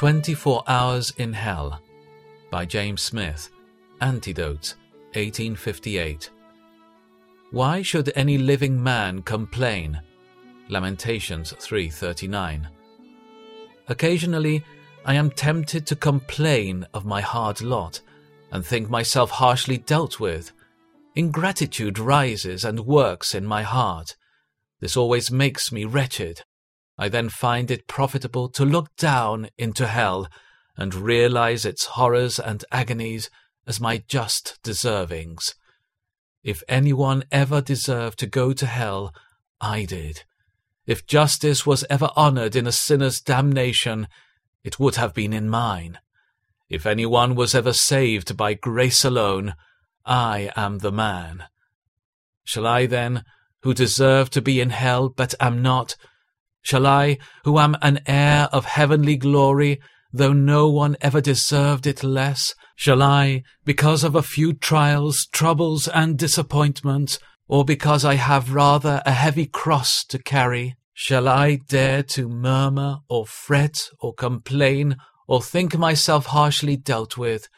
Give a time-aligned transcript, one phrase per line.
[0.00, 1.78] 24 Hours in Hell
[2.50, 3.50] by James Smith,
[4.00, 4.74] Antidote,
[5.12, 6.30] 1858.
[7.50, 10.00] Why should any living man complain?
[10.70, 12.66] Lamentations 3:39.
[13.88, 14.64] Occasionally,
[15.04, 18.00] I am tempted to complain of my hard lot
[18.50, 20.52] and think myself harshly dealt with.
[21.14, 24.16] Ingratitude rises and works in my heart.
[24.80, 26.42] This always makes me wretched.
[27.00, 30.28] I then find it profitable to look down into hell
[30.76, 33.30] and realize its horrors and agonies
[33.66, 35.54] as my just deservings.
[36.44, 39.14] If anyone ever deserved to go to hell,
[39.62, 40.24] I did.
[40.86, 44.06] If justice was ever honored in a sinner's damnation,
[44.62, 46.00] it would have been in mine.
[46.68, 49.54] If anyone was ever saved by grace alone,
[50.04, 51.44] I am the man.
[52.44, 53.24] Shall I then,
[53.62, 55.96] who deserve to be in hell but am not,
[56.62, 59.80] Shall I, who am an heir of heavenly glory,
[60.12, 65.88] though no one ever deserved it less, shall I, because of a few trials, troubles,
[65.88, 72.02] and disappointments, or because I have rather a heavy cross to carry, shall I dare
[72.04, 77.48] to murmur, or fret, or complain, or think myself harshly dealt with?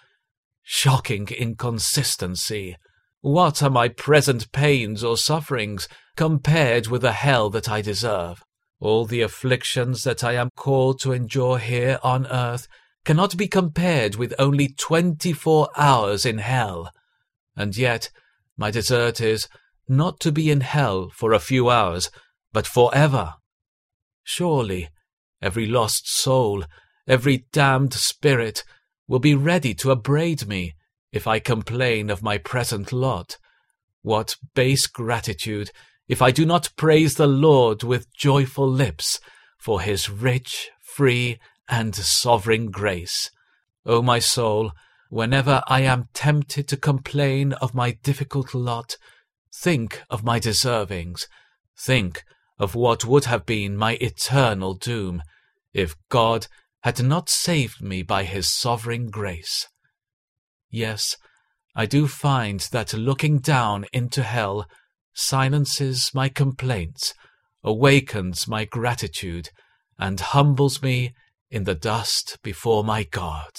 [0.63, 2.77] Shocking inconsistency!
[3.21, 8.43] What are my present pains or sufferings compared with the hell that I deserve?
[8.83, 12.67] All the afflictions that I am called to endure here on earth
[13.05, 16.91] cannot be compared with only twenty-four hours in hell.
[17.55, 18.11] And yet,
[18.57, 19.47] my desert is
[19.89, 22.11] not to be in hell for a few hours,
[22.53, 23.35] but for ever.
[24.25, 24.89] Surely,
[25.41, 26.65] every lost soul,
[27.07, 28.65] every damned spirit,
[29.07, 30.75] will be ready to upbraid me
[31.13, 33.39] if I complain of my present lot.
[34.03, 35.71] What base gratitude
[36.09, 39.21] if I do not praise the Lord with joyful lips
[39.59, 43.31] for his rich, free, and sovereign grace.
[43.87, 44.73] O my soul,
[45.09, 48.97] whenever I am tempted to complain of my difficult lot,
[49.55, 51.27] think of my deservings,
[51.79, 52.25] think
[52.59, 55.23] of what would have been my eternal doom
[55.73, 56.47] if God
[56.83, 59.69] had not saved me by his sovereign grace.
[60.71, 61.17] Yes,
[61.75, 64.67] I do find that looking down into hell
[65.15, 67.15] silences my complaints,
[67.63, 69.51] awakens my gratitude,
[69.99, 71.15] and humbles me
[71.51, 73.51] in the dust before my God.